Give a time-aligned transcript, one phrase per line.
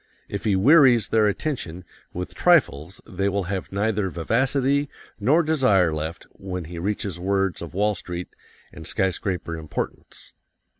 [0.27, 4.89] If he wearies their attention with trifles they will have neither vivacity
[5.19, 8.29] nor desire left when he reaches words of Wall Street
[8.73, 10.33] and skyscraper importance.